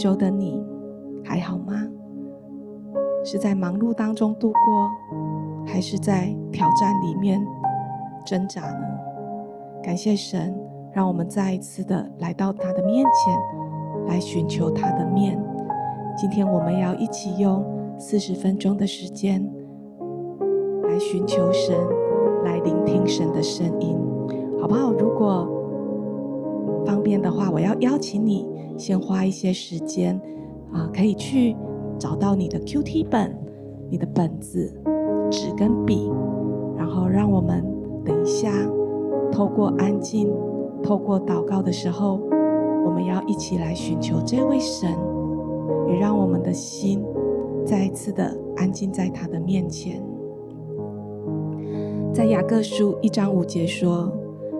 [0.00, 0.64] 周的你
[1.22, 1.74] 还好吗？
[3.22, 4.90] 是在忙碌当中度过，
[5.66, 7.38] 还是在挑战里面
[8.24, 8.86] 挣扎呢？
[9.82, 10.58] 感谢神，
[10.90, 15.38] 让我们再一次的来到他的面前，来寻求他的面。
[16.16, 17.62] 今天我们要一起用
[17.98, 19.46] 四十分钟的时间
[20.84, 21.76] 来寻求神。
[22.42, 23.98] 来聆听神的声音，
[24.58, 24.90] 好不好？
[24.92, 25.46] 如果
[27.00, 28.46] 方便的话，我要邀请你
[28.76, 30.20] 先花一些时间
[30.70, 31.56] 啊，可以去
[31.98, 33.34] 找到你的 QT 本、
[33.88, 34.70] 你的本子、
[35.30, 36.12] 纸跟笔，
[36.76, 37.64] 然后让我们
[38.04, 38.52] 等一下
[39.32, 40.30] 透过安静、
[40.82, 42.20] 透过祷告的时候，
[42.84, 44.90] 我们要一起来寻求这位神，
[45.88, 47.02] 也让我们的心
[47.64, 50.02] 再一次的安静在他的面前。
[52.12, 54.12] 在雅各书一章五节说：“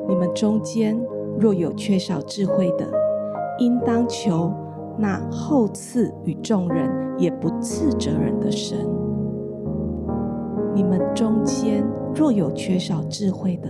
[0.09, 0.99] 你们中间
[1.41, 2.87] 若有缺少智慧的，
[3.59, 4.53] 应当求
[4.99, 8.77] 那厚赐与众人也不斥责人的神。
[10.75, 11.83] 你们中间
[12.15, 13.69] 若有缺少智慧的，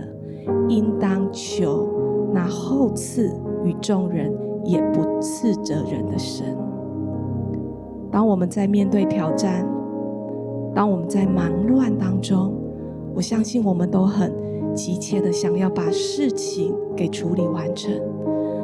[0.67, 1.87] 应当求
[2.33, 3.33] 那厚赐
[3.63, 4.33] 与众人
[4.65, 6.45] 也不斥责人的神。”
[8.11, 9.65] 当我们在面对挑战，
[10.75, 12.53] 当我们在忙乱当中，
[13.15, 14.33] 我相信我们都很
[14.73, 17.91] 急切的想要把事情给处理完成，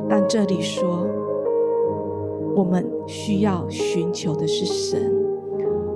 [0.10, 1.06] 但这里说，
[2.56, 5.14] 我们需要寻求的是神。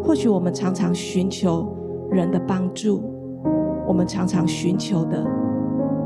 [0.03, 1.67] 或许我们常常寻求
[2.09, 3.01] 人的帮助，
[3.87, 5.25] 我们常常寻求的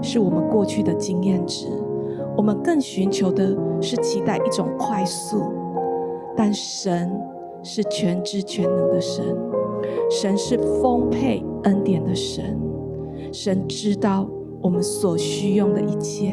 [0.02, 1.67] 是我们过去的经验值，
[2.38, 5.52] 我们更寻求的是期待一种快速，
[6.36, 7.11] 但神
[7.64, 9.23] 是全知全能的神。
[10.10, 12.60] 神是丰沛恩典的神，
[13.36, 14.26] 神知道
[14.62, 16.32] 我们所需用的一切，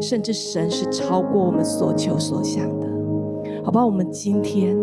[0.00, 2.86] 甚至神是超过我们所求所想的。
[3.64, 4.76] 好吧，我们今天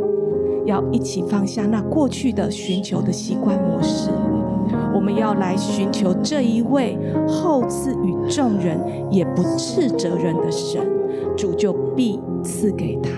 [0.66, 4.10] 要一起放下那过去的寻求的习惯模式，
[4.94, 8.78] 我们要来寻求这一位厚赐与众人
[9.10, 10.86] 也不斥责人的神，
[11.38, 13.10] 主就必赐给他。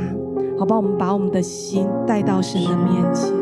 [0.59, 3.33] 好吧，我们把我们的心带到神的面前。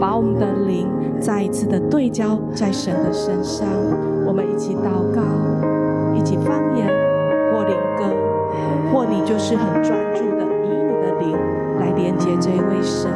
[0.00, 0.86] 把我们的灵
[1.20, 3.68] 再一次的对焦在神的身上，
[4.30, 5.20] 我们一起祷告，
[6.14, 6.86] 一起方言
[7.50, 8.04] 或灵歌，
[8.92, 11.36] 或你就是很专注的以你的灵
[11.80, 13.10] 来连接这一位神。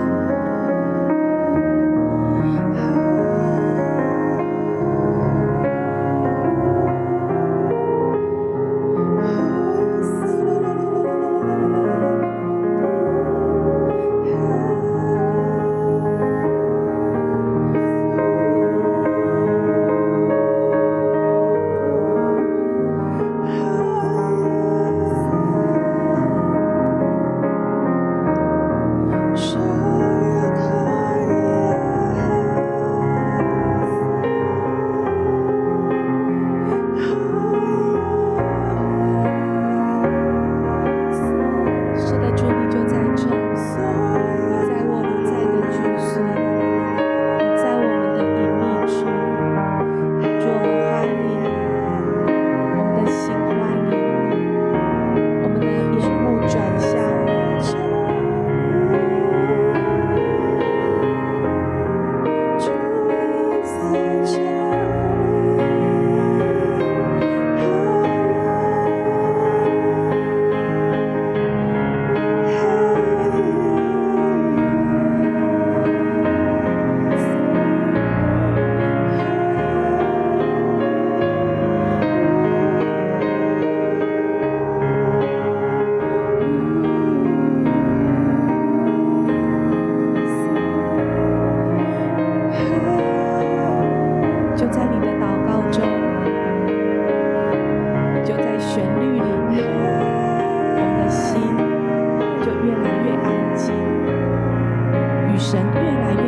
[105.35, 106.24] 女神越来越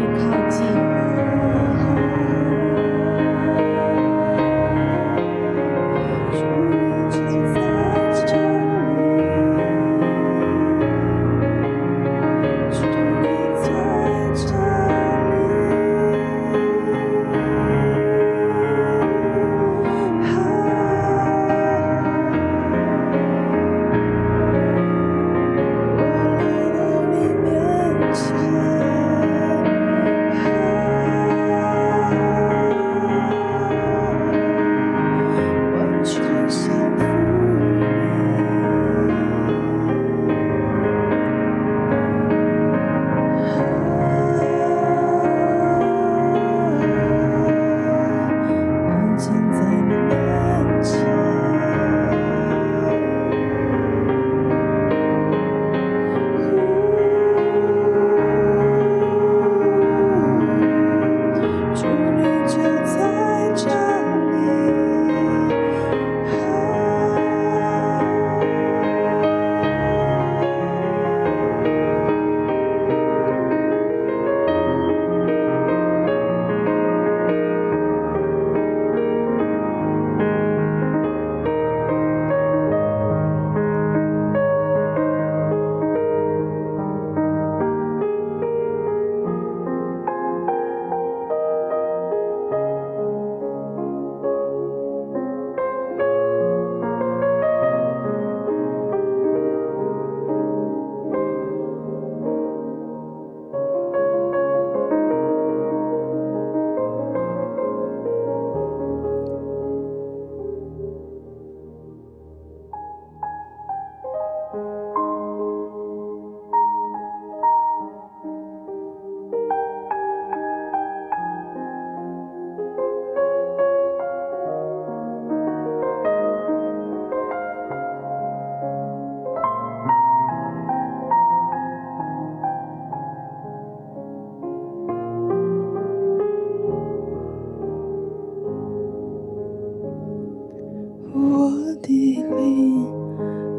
[141.82, 142.86] 地里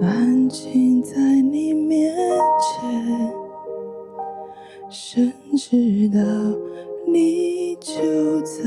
[0.02, 2.14] 安静在你面
[2.60, 3.34] 前
[4.90, 6.20] 甚至到
[7.12, 8.64] 你就在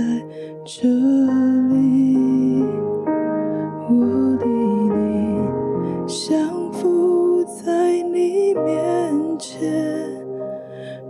[0.64, 0.88] 这
[1.68, 2.64] 里
[3.88, 4.44] 我的
[6.08, 9.60] 心想附在你面前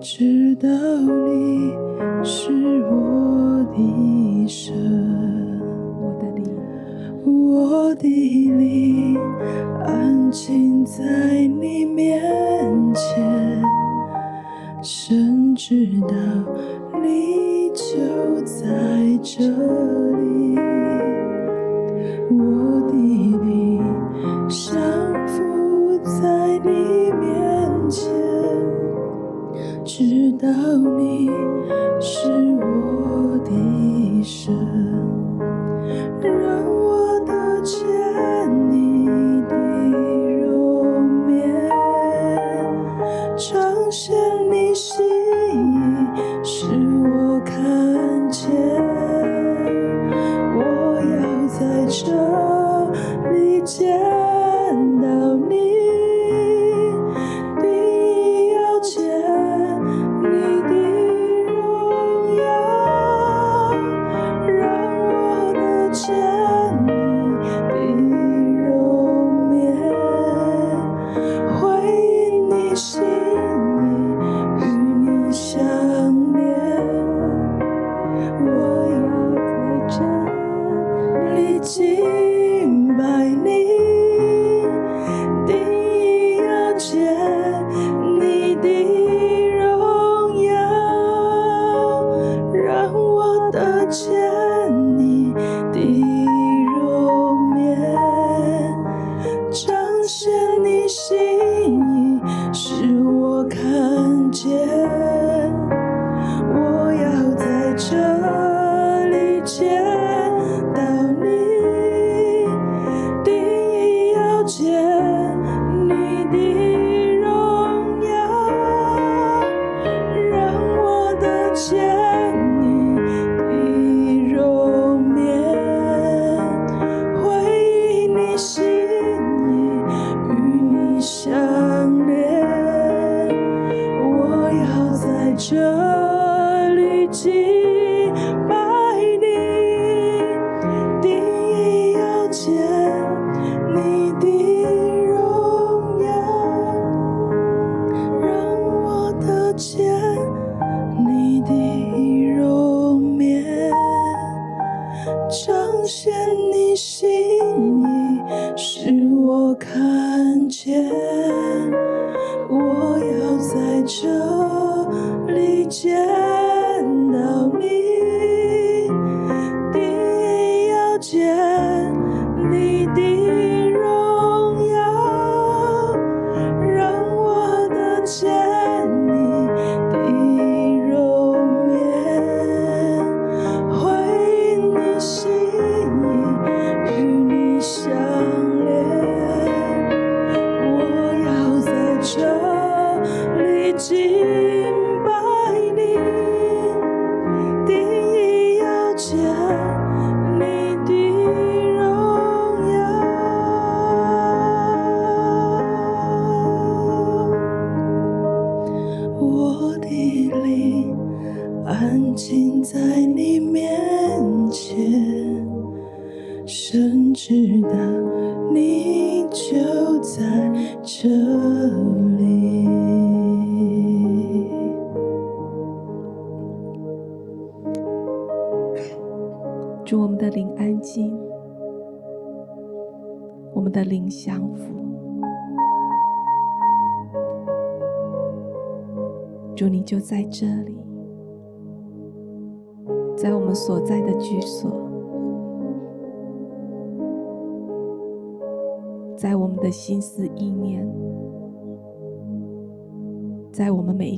[0.00, 0.68] 直到
[10.30, 11.02] 近在
[11.46, 12.20] 你面
[12.94, 13.62] 前。
[14.82, 16.16] 甚至到
[17.02, 18.66] 你就在
[19.22, 19.44] 这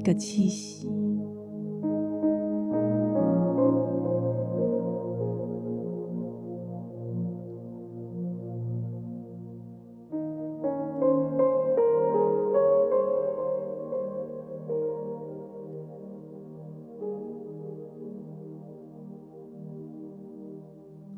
[0.02, 0.90] 个气息。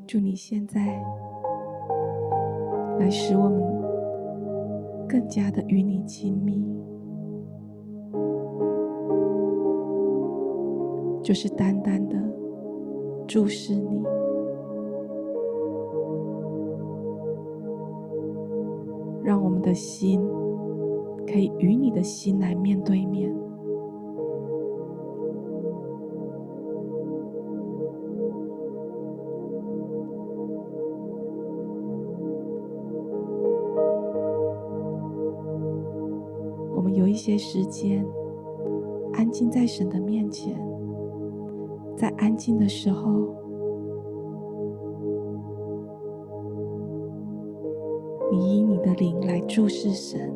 [0.06, 0.80] 祝你现在
[3.00, 6.62] 来使我们更加的与你亲密，
[11.24, 12.16] 就是单单的
[13.26, 14.04] 注视你，
[19.22, 20.20] 让我们的心
[21.26, 23.34] 可以与你的心来面对面。
[36.76, 38.06] 我们有一些时间，
[39.14, 40.54] 安静在神的面前，
[41.96, 43.10] 在安静的时候，
[48.32, 50.34] 你以你的灵来注视神。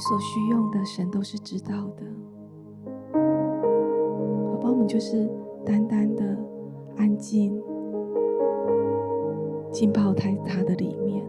[0.00, 2.02] 所需用的，神都是知道的。
[4.50, 5.28] 宝宝们就是
[5.64, 6.24] 单单的
[6.96, 7.62] 安静，
[9.70, 11.24] 浸泡在他的里面。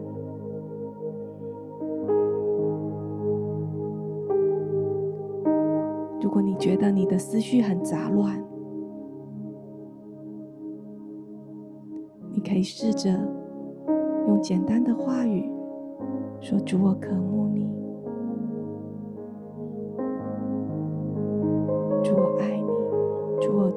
[6.20, 8.42] 如果你觉得你的思绪很杂乱，
[12.30, 13.10] 你可以试着
[14.28, 15.50] 用简单的话语
[16.40, 17.70] 说：“主，我渴慕你。”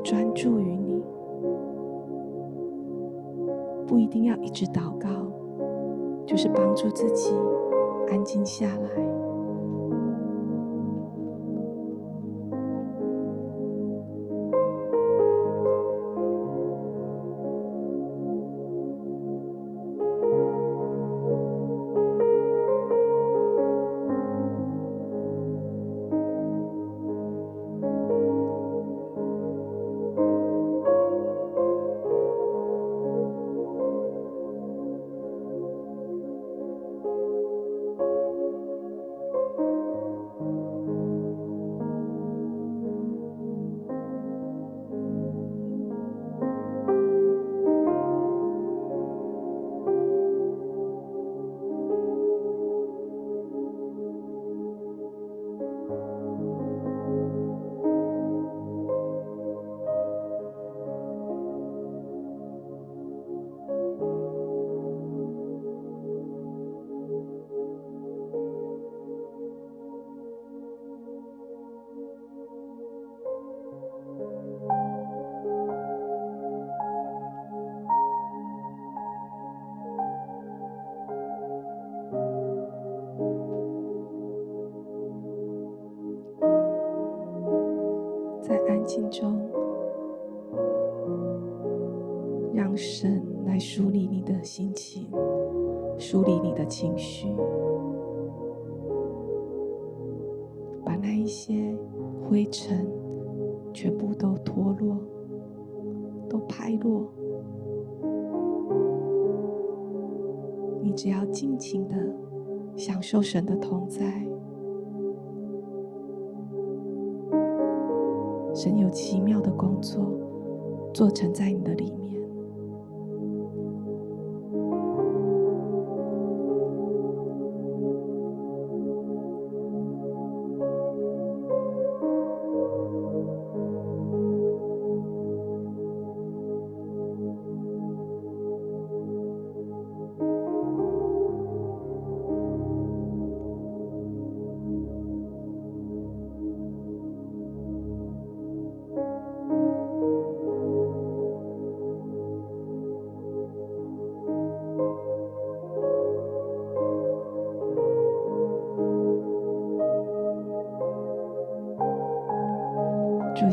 [0.05, 1.03] 专注于你，
[3.87, 5.09] 不一定要一直祷告，
[6.27, 7.33] 就是帮助自己
[8.11, 9.14] 安静下来。
[88.95, 89.37] 心中，
[92.53, 95.09] 让神来梳理你的心情，
[95.97, 97.27] 梳理你的情绪，
[100.85, 101.75] 把那一些
[102.23, 102.87] 灰尘
[103.73, 104.97] 全部都脱落，
[106.29, 107.11] 都拍落。
[110.81, 111.97] 你只要尽情的
[112.77, 114.24] 享受神的同在。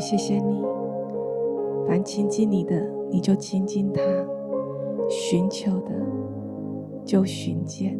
[0.05, 0.61] 谢谢你，
[1.87, 2.75] 凡亲近你的，
[3.09, 4.01] 你就亲近他，
[5.09, 5.91] 寻求的
[7.05, 7.97] 就寻见。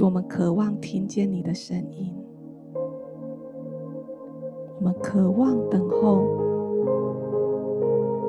[0.00, 2.21] 我们渴望听见你的声音。
[5.02, 6.22] 渴望等候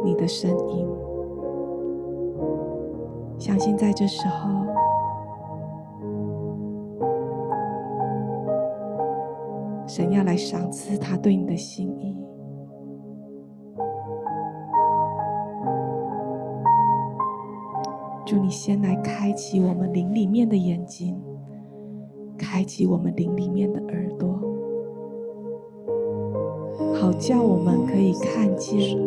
[0.04, 0.88] 你的声音。
[3.38, 4.50] 相信在这时候，
[9.86, 12.18] 神要来赏赐他对你的心意。
[18.26, 21.22] 祝，你先来开启我们灵里面的眼睛，
[22.38, 24.33] 开启我们灵里面的耳朵，
[27.04, 28.98] 好叫我们可以看见，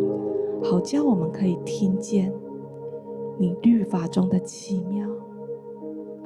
[0.63, 2.31] 好叫我们可以听见
[3.39, 5.09] 你律法中的奇妙，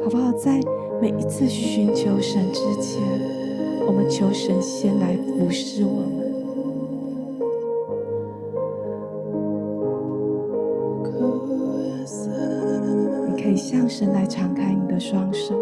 [0.03, 0.33] 好不好？
[0.33, 0.61] 在
[1.01, 3.01] 每一次寻求神之前，
[3.87, 6.11] 我们求神先来服侍我们。
[13.29, 15.55] 你可以向神来敞开你的双手，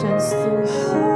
[0.00, 1.07] 山苏醒。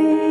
[0.00, 0.29] be.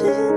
[0.00, 0.29] Jesus.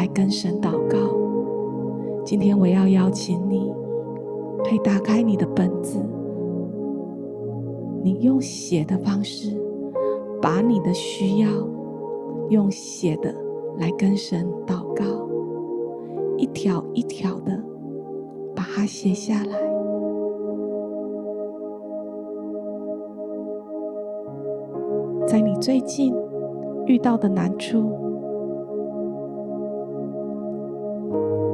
[0.00, 0.96] 来跟神祷告。
[2.24, 3.70] 今天我要邀请你，
[4.64, 5.98] 可以打开你的本子，
[8.02, 9.54] 你用写的方式，
[10.40, 11.50] 把你的需要
[12.48, 13.34] 用写的
[13.76, 15.04] 来跟神祷告，
[16.38, 17.62] 一条一条的
[18.56, 19.60] 把它写下来。
[25.26, 26.14] 在你最近
[26.86, 27.92] 遇到的难处，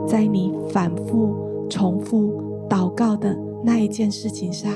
[0.06, 1.34] 在你反复
[1.68, 2.32] 重复
[2.68, 4.70] 祷告的那一件事情上，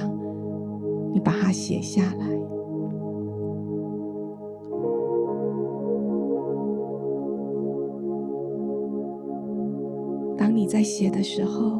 [1.12, 2.28] 你把它写下来。
[10.36, 11.78] 当你在写的时候，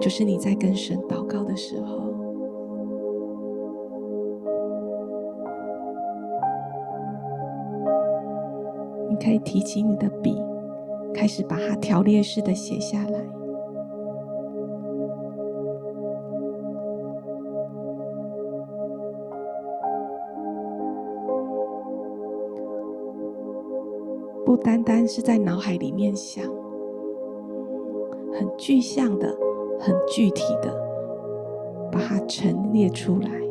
[0.00, 2.12] 就是你在跟神祷告的时候。
[9.08, 10.36] 你可以提起你的笔，
[11.14, 13.24] 开始把它条列式的写下来。
[24.44, 26.44] 不单单是在脑海里面想，
[28.32, 29.34] 很具象的、
[29.80, 30.74] 很具体的，
[31.90, 33.43] 把它陈列出来。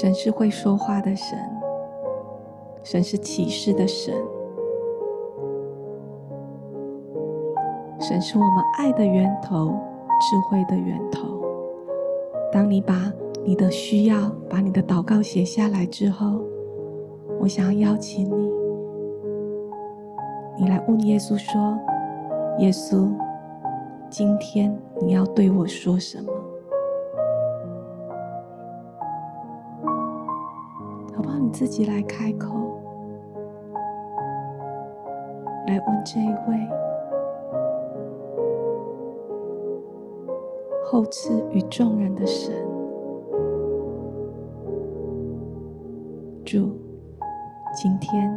[0.00, 1.38] 神是会说话的神，
[2.82, 4.14] 神是启示的神，
[8.00, 9.74] 神是我们爱的源头，
[10.18, 11.44] 智慧的源头。
[12.50, 13.12] 当你把
[13.44, 16.40] 你的需要、把你的祷告写下来之后，
[17.38, 18.50] 我想要邀请你，
[20.60, 21.78] 你来问耶稣说
[22.58, 23.06] ：“耶稣，
[24.08, 26.29] 今天你要对我说什么？”
[31.60, 32.56] 自己来开口，
[35.66, 36.66] 来问这一位
[40.86, 42.54] 后赐与众人的神，
[46.46, 46.72] 主，
[47.74, 48.34] 今天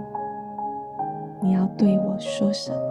[1.42, 2.83] 你要对我说什么？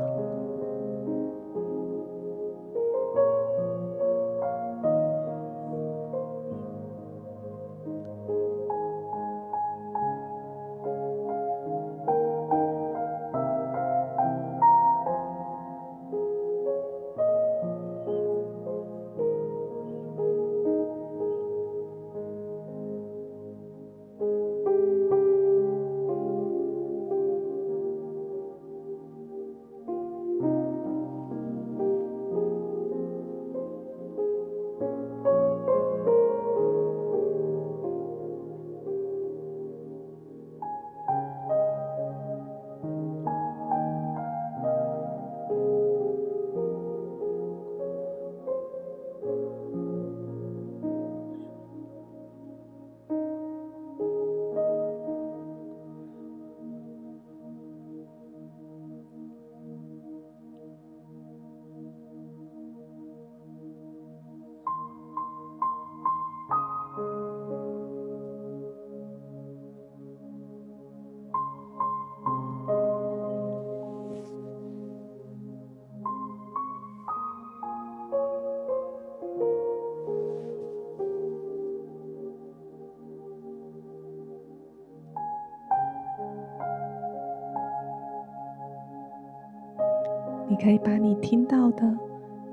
[90.62, 91.82] 可以把你听到的、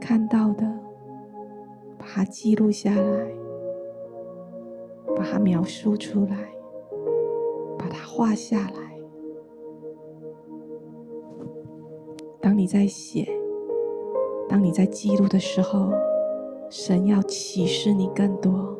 [0.02, 0.66] 看到的，
[1.96, 3.32] 把它记录下来，
[5.16, 6.36] 把它描述出来，
[7.78, 8.98] 把它画下来。
[12.42, 13.30] 当你在写，
[14.50, 15.92] 当你在记录的时候，
[16.68, 18.79] 神要启示你更多。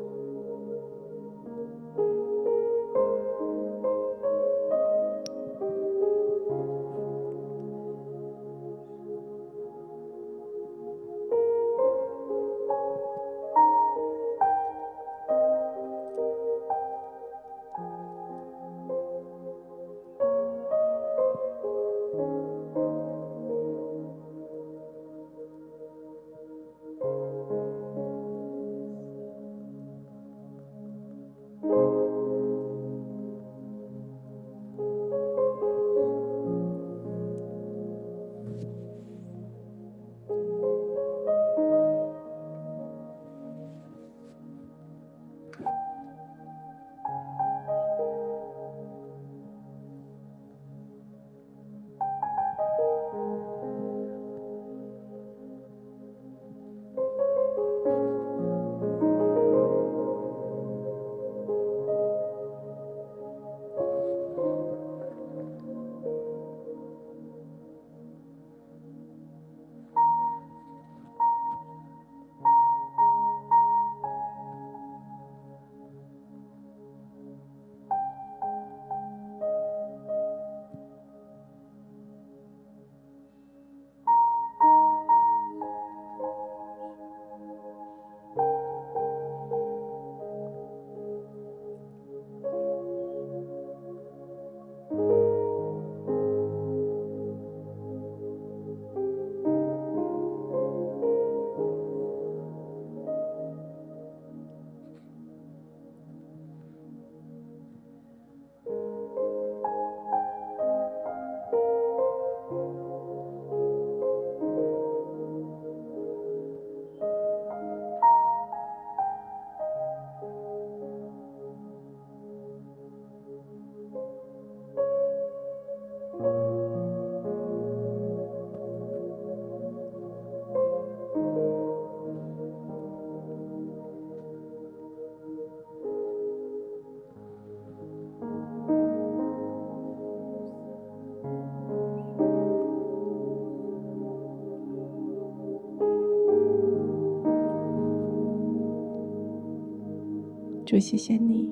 [150.70, 151.52] 主，谢谢你，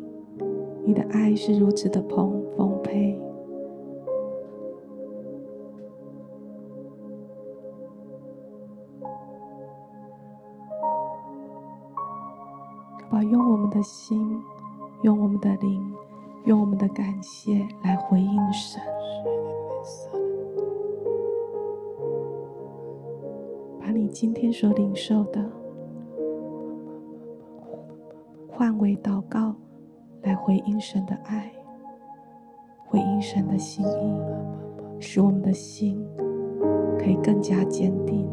[0.85, 3.19] 你的爱是如此的丰丰沛。
[13.09, 14.39] 把，用我们的心，
[15.01, 15.91] 用我们的灵，
[16.45, 18.79] 用我们的感谢来回应神。
[23.81, 25.56] 把你今天所领受的。
[28.57, 29.53] 换位祷告，
[30.23, 31.53] 来回应神的爱，
[32.87, 34.19] 回应神的心意，
[34.99, 36.03] 使我们的心
[36.97, 38.27] 可以更加坚定。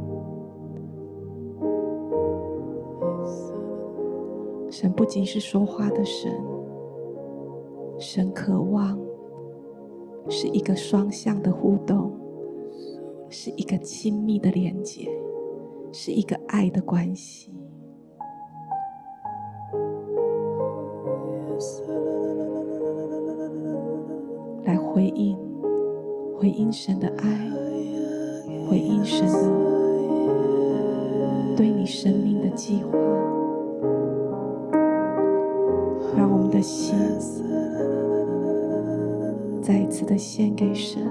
[4.71, 6.33] 神不仅是说话的神，
[7.99, 8.99] 神渴望
[10.31, 12.11] 是一个双向的互动，
[13.29, 15.07] 是一个亲密的连接，
[15.93, 17.54] 是一个爱的关系。
[26.57, 27.51] 应神的爱，
[28.69, 29.39] 回应神的
[31.57, 32.99] 对你生命的计划，
[36.17, 36.97] 让我们的心
[39.61, 41.03] 再一次的献给神。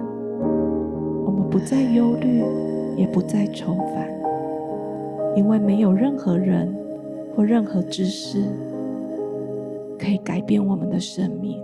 [1.25, 2.43] 我们不再忧虑，
[2.95, 4.07] 也不再愁烦，
[5.35, 6.73] 因为没有任何人
[7.35, 8.43] 或任何知识
[9.99, 11.61] 可以改变我们的生命。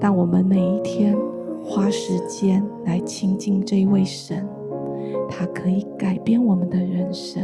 [0.00, 1.16] 当我们每一天
[1.64, 4.46] 花时间来亲近这一位神，
[5.28, 7.42] 他可以改变我们的人生，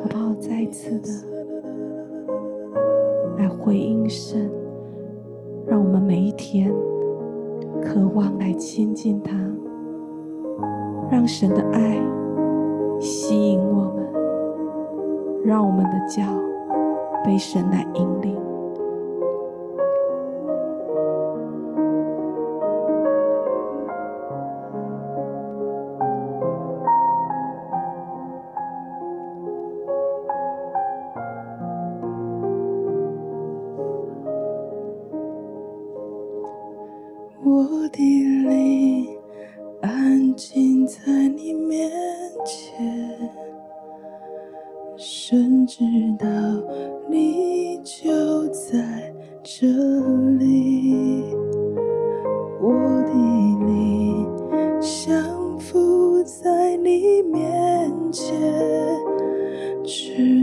[0.00, 0.34] 好不好？
[0.40, 1.08] 再一次的
[3.36, 4.50] 来回应神，
[5.66, 6.72] 让我们每一天
[7.82, 9.36] 渴望来亲近他，
[11.10, 12.00] 让神的爱
[12.98, 14.08] 吸引我们，
[15.44, 16.22] 让我们的脚
[17.22, 18.39] 被神来引领。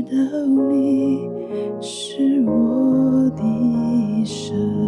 [0.10, 0.40] 到
[0.72, 1.30] 你
[1.82, 4.87] 是我的神。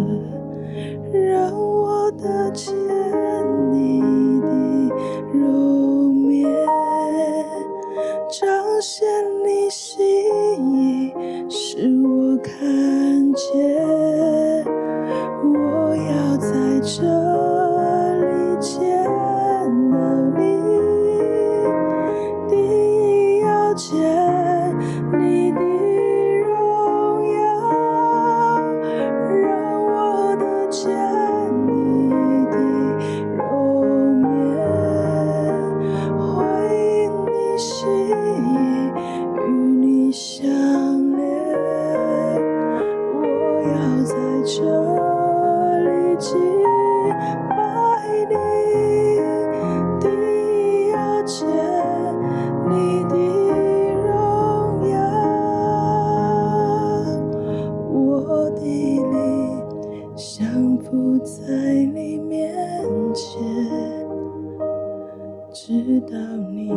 [65.51, 66.15] 知道
[66.51, 66.69] 你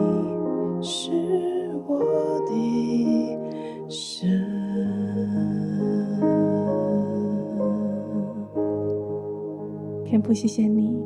[0.81, 1.11] 是
[1.87, 1.99] 我
[2.47, 3.39] 的
[3.87, 4.27] 神，
[10.07, 11.05] 天父谢谢你，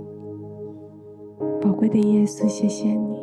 [1.61, 3.19] 宝贵的耶稣，谢谢你，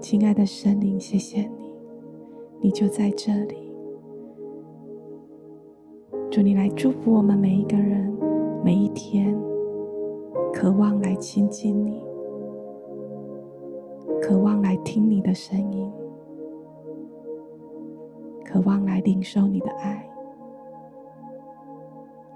[0.00, 1.74] 亲爱的神灵，谢谢你，
[2.62, 3.56] 你就在这里。
[6.30, 8.10] 祝你来祝福我们每一个人，
[8.64, 9.51] 每一天。
[10.62, 12.00] 渴望来亲近你，
[14.20, 15.92] 渴望来听你的声音，
[18.44, 20.08] 渴望来领受你的爱。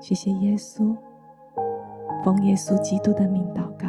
[0.01, 0.93] 谢谢耶稣，
[2.24, 3.86] 奉耶稣基督的名祷告。